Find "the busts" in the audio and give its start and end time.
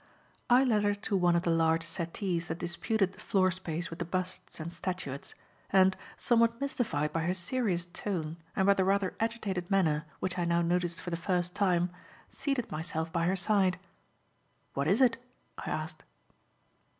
3.99-4.59